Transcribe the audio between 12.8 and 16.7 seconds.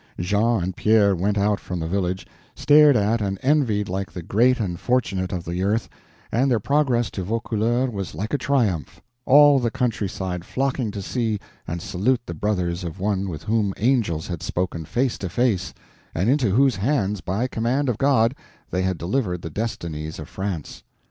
of one with whom angels had spoken face to face, and into